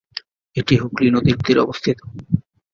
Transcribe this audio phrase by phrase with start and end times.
[0.55, 1.97] এটি হুগলি নদীর তীরে অবস্থিত।